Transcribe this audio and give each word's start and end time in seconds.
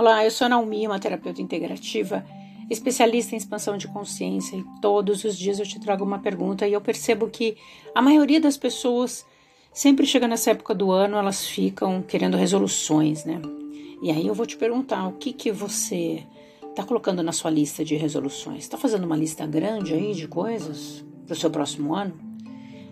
Olá, 0.00 0.24
eu 0.24 0.30
sou 0.30 0.46
a 0.46 0.48
Naomi, 0.48 0.86
uma 0.86 0.98
terapeuta 0.98 1.42
integrativa, 1.42 2.24
especialista 2.70 3.34
em 3.34 3.36
expansão 3.36 3.76
de 3.76 3.86
consciência 3.86 4.56
e 4.56 4.64
todos 4.80 5.24
os 5.24 5.36
dias 5.36 5.58
eu 5.58 5.66
te 5.66 5.78
trago 5.78 6.02
uma 6.02 6.18
pergunta 6.18 6.66
e 6.66 6.72
eu 6.72 6.80
percebo 6.80 7.28
que 7.28 7.58
a 7.94 8.00
maioria 8.00 8.40
das 8.40 8.56
pessoas 8.56 9.26
sempre 9.74 10.06
chega 10.06 10.26
nessa 10.26 10.52
época 10.52 10.74
do 10.74 10.90
ano, 10.90 11.18
elas 11.18 11.46
ficam 11.46 12.00
querendo 12.00 12.38
resoluções, 12.38 13.26
né? 13.26 13.42
E 14.02 14.10
aí 14.10 14.26
eu 14.26 14.32
vou 14.32 14.46
te 14.46 14.56
perguntar, 14.56 15.06
o 15.06 15.12
que 15.12 15.34
que 15.34 15.52
você 15.52 16.24
está 16.70 16.82
colocando 16.82 17.22
na 17.22 17.32
sua 17.32 17.50
lista 17.50 17.84
de 17.84 17.94
resoluções? 17.94 18.60
Está 18.60 18.78
fazendo 18.78 19.04
uma 19.04 19.18
lista 19.18 19.46
grande 19.46 19.92
aí 19.92 20.14
de 20.14 20.26
coisas 20.26 21.04
para 21.26 21.34
o 21.34 21.36
seu 21.36 21.50
próximo 21.50 21.94
ano? 21.94 22.29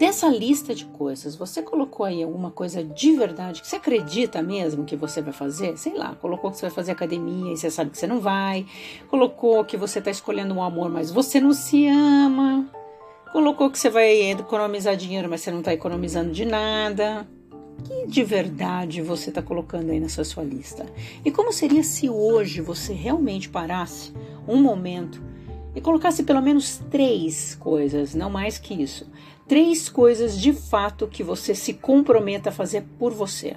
Dessa 0.00 0.28
lista 0.28 0.74
de 0.74 0.86
coisas, 0.86 1.36
você 1.36 1.60
colocou 1.60 2.06
aí 2.06 2.22
alguma 2.22 2.50
coisa 2.50 2.82
de 2.82 3.14
verdade 3.14 3.60
que 3.60 3.68
você 3.68 3.76
acredita 3.76 4.40
mesmo 4.40 4.86
que 4.86 4.96
você 4.96 5.20
vai 5.20 5.34
fazer? 5.34 5.76
Sei 5.76 5.92
lá, 5.92 6.14
colocou 6.14 6.50
que 6.50 6.56
você 6.56 6.62
vai 6.62 6.70
fazer 6.70 6.92
academia 6.92 7.52
e 7.52 7.56
você 7.58 7.70
sabe 7.70 7.90
que 7.90 7.98
você 7.98 8.06
não 8.06 8.18
vai. 8.18 8.64
Colocou 9.10 9.62
que 9.62 9.76
você 9.76 9.98
está 9.98 10.10
escolhendo 10.10 10.54
um 10.54 10.62
amor, 10.62 10.88
mas 10.88 11.10
você 11.10 11.38
não 11.38 11.52
se 11.52 11.86
ama. 11.86 12.66
Colocou 13.30 13.70
que 13.70 13.78
você 13.78 13.90
vai 13.90 14.30
economizar 14.30 14.96
dinheiro, 14.96 15.28
mas 15.28 15.42
você 15.42 15.50
não 15.50 15.58
está 15.58 15.74
economizando 15.74 16.32
de 16.32 16.46
nada. 16.46 17.28
Que 17.84 18.06
de 18.06 18.24
verdade 18.24 19.02
você 19.02 19.28
está 19.28 19.42
colocando 19.42 19.90
aí 19.90 20.00
nessa 20.00 20.24
sua 20.24 20.42
lista? 20.42 20.86
E 21.22 21.30
como 21.30 21.52
seria 21.52 21.82
se 21.82 22.08
hoje 22.08 22.62
você 22.62 22.94
realmente 22.94 23.50
parasse 23.50 24.14
um 24.48 24.62
momento 24.62 25.28
e 25.74 25.80
colocasse 25.80 26.22
pelo 26.22 26.40
menos 26.40 26.78
três 26.90 27.54
coisas, 27.54 28.14
não 28.14 28.30
mais 28.30 28.58
que 28.58 28.74
isso. 28.74 29.06
Três 29.46 29.88
coisas 29.88 30.38
de 30.38 30.52
fato 30.52 31.06
que 31.06 31.22
você 31.22 31.54
se 31.54 31.74
comprometa 31.74 32.50
a 32.50 32.52
fazer 32.52 32.84
por 32.98 33.12
você. 33.12 33.56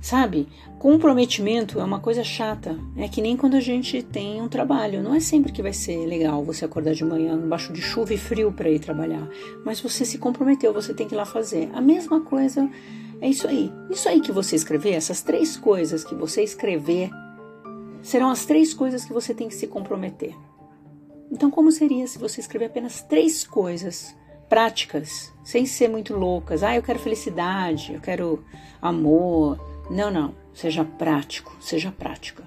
Sabe, 0.00 0.48
comprometimento 0.80 1.78
é 1.78 1.84
uma 1.84 2.00
coisa 2.00 2.24
chata. 2.24 2.76
É 2.96 3.06
que 3.06 3.22
nem 3.22 3.36
quando 3.36 3.54
a 3.54 3.60
gente 3.60 4.02
tem 4.02 4.42
um 4.42 4.48
trabalho. 4.48 5.00
Não 5.00 5.14
é 5.14 5.20
sempre 5.20 5.52
que 5.52 5.62
vai 5.62 5.72
ser 5.72 6.04
legal 6.06 6.42
você 6.42 6.64
acordar 6.64 6.92
de 6.92 7.04
manhã 7.04 7.34
embaixo 7.34 7.72
de 7.72 7.80
chuva 7.80 8.12
e 8.12 8.18
frio 8.18 8.50
para 8.50 8.68
ir 8.68 8.80
trabalhar. 8.80 9.28
Mas 9.64 9.80
você 9.80 10.04
se 10.04 10.18
comprometeu, 10.18 10.72
você 10.72 10.92
tem 10.92 11.06
que 11.06 11.14
ir 11.14 11.18
lá 11.18 11.24
fazer. 11.24 11.70
A 11.72 11.80
mesma 11.80 12.20
coisa 12.20 12.68
é 13.20 13.28
isso 13.28 13.46
aí. 13.46 13.72
Isso 13.88 14.08
aí 14.08 14.20
que 14.20 14.32
você 14.32 14.56
escrever, 14.56 14.94
essas 14.94 15.22
três 15.22 15.56
coisas 15.56 16.02
que 16.02 16.16
você 16.16 16.42
escrever, 16.42 17.08
serão 18.02 18.28
as 18.28 18.44
três 18.44 18.74
coisas 18.74 19.04
que 19.04 19.12
você 19.12 19.32
tem 19.32 19.46
que 19.46 19.54
se 19.54 19.68
comprometer. 19.68 20.34
Então, 21.32 21.50
como 21.50 21.72
seria 21.72 22.06
se 22.06 22.18
você 22.18 22.42
escrever 22.42 22.66
apenas 22.66 23.00
três 23.00 23.42
coisas 23.42 24.14
práticas, 24.50 25.32
sem 25.42 25.64
ser 25.64 25.88
muito 25.88 26.14
loucas? 26.14 26.62
Ah, 26.62 26.76
eu 26.76 26.82
quero 26.82 26.98
felicidade, 26.98 27.94
eu 27.94 28.00
quero 28.02 28.44
amor. 28.82 29.58
Não, 29.90 30.10
não. 30.10 30.34
Seja 30.52 30.84
prático, 30.84 31.56
seja 31.58 31.90
prática. 31.90 32.44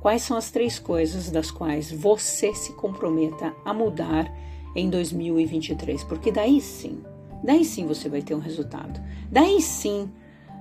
Quais 0.00 0.22
são 0.22 0.36
as 0.36 0.48
três 0.48 0.78
coisas 0.78 1.28
das 1.28 1.50
quais 1.50 1.90
você 1.90 2.54
se 2.54 2.72
comprometa 2.74 3.52
a 3.64 3.74
mudar 3.74 4.32
em 4.76 4.88
2023? 4.88 6.04
Porque 6.04 6.30
daí 6.30 6.60
sim, 6.60 7.02
daí 7.42 7.64
sim 7.64 7.84
você 7.84 8.08
vai 8.08 8.22
ter 8.22 8.36
um 8.36 8.40
resultado. 8.40 9.02
Daí 9.28 9.60
sim, 9.60 10.08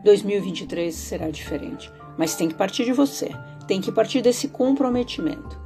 2023 0.04 0.96
será 0.96 1.30
diferente. 1.30 1.92
Mas 2.18 2.36
tem 2.36 2.50
que 2.50 2.56
partir 2.56 2.84
de 2.84 2.94
você, 2.94 3.30
tem 3.68 3.80
que 3.80 3.92
partir 3.92 4.24
desse 4.24 4.48
comprometimento. 4.48 5.63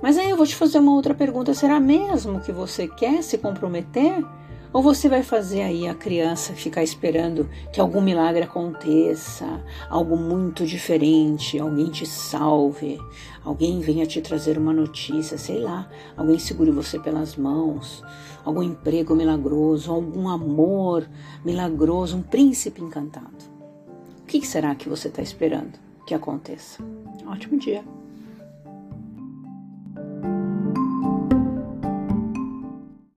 Mas 0.00 0.18
aí 0.18 0.30
eu 0.30 0.36
vou 0.36 0.46
te 0.46 0.54
fazer 0.54 0.78
uma 0.78 0.94
outra 0.94 1.14
pergunta: 1.14 1.54
será 1.54 1.80
mesmo 1.80 2.40
que 2.40 2.52
você 2.52 2.86
quer 2.86 3.22
se 3.22 3.38
comprometer? 3.38 4.24
Ou 4.72 4.82
você 4.82 5.08
vai 5.08 5.22
fazer 5.22 5.62
aí 5.62 5.88
a 5.88 5.94
criança 5.94 6.52
ficar 6.52 6.82
esperando 6.82 7.48
que 7.72 7.80
algum 7.80 8.00
milagre 8.02 8.42
aconteça, 8.42 9.64
algo 9.88 10.18
muito 10.18 10.66
diferente, 10.66 11.58
alguém 11.58 11.88
te 11.88 12.04
salve, 12.04 12.98
alguém 13.42 13.80
venha 13.80 14.04
te 14.04 14.20
trazer 14.20 14.58
uma 14.58 14.74
notícia, 14.74 15.38
sei 15.38 15.60
lá, 15.60 15.88
alguém 16.14 16.38
segure 16.38 16.70
você 16.70 16.98
pelas 16.98 17.36
mãos, 17.36 18.02
algum 18.44 18.62
emprego 18.62 19.14
milagroso, 19.14 19.90
algum 19.90 20.28
amor 20.28 21.08
milagroso, 21.42 22.18
um 22.18 22.22
príncipe 22.22 22.82
encantado? 22.82 23.56
O 24.20 24.26
que 24.26 24.46
será 24.46 24.74
que 24.74 24.90
você 24.90 25.08
está 25.08 25.22
esperando 25.22 25.78
que 26.06 26.12
aconteça? 26.12 26.82
Ótimo 27.26 27.58
dia! 27.58 27.82